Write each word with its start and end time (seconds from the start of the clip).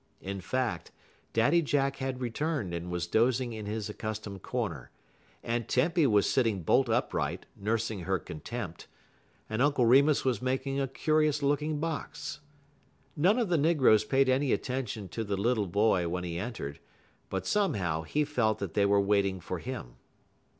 In 0.23 0.41
fact, 0.41 0.89
Daddy 1.31 1.61
Jack 1.61 1.97
had 1.97 2.21
returned 2.21 2.73
and 2.73 2.89
was 2.89 3.05
dozing 3.05 3.53
in 3.53 3.67
his 3.67 3.87
accustomed 3.87 4.41
corner, 4.41 4.89
Aunt 5.43 5.67
Tempy 5.67 6.07
was 6.07 6.27
sitting 6.27 6.63
bolt 6.63 6.89
upright, 6.89 7.45
nursing 7.55 7.99
her 7.99 8.17
contempt, 8.17 8.87
and 9.47 9.61
Uncle 9.61 9.85
Remus 9.85 10.25
was 10.25 10.41
making 10.41 10.79
a 10.79 10.87
curious 10.87 11.43
looking 11.43 11.79
box. 11.79 12.39
None 13.15 13.37
of 13.37 13.49
the 13.49 13.59
negroes 13.59 14.03
paid 14.03 14.27
any 14.27 14.51
attention 14.51 15.07
to 15.09 15.23
the 15.23 15.37
little 15.37 15.67
boy 15.67 16.07
when 16.07 16.23
he 16.23 16.39
entered, 16.39 16.79
but 17.29 17.45
somehow 17.45 18.01
he 18.01 18.25
felt 18.25 18.57
that 18.57 18.73
they 18.73 18.87
were 18.87 18.99
waiting 18.99 19.39
for 19.39 19.59
him. 19.59 19.97